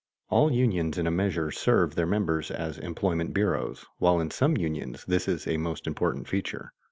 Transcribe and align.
All 0.31 0.51
unions 0.51 0.97
in 0.97 1.05
a 1.05 1.11
measure 1.11 1.51
serve 1.51 1.93
their 1.93 2.07
members 2.07 2.49
as 2.49 2.79
employment 2.79 3.35
bureaus, 3.35 3.85
while 3.99 4.19
in 4.19 4.31
some 4.31 4.57
unions 4.57 5.05
this 5.07 5.27
is 5.27 5.45
a 5.45 5.57
most 5.57 5.85
important 5.85 6.27
feature. 6.27 6.73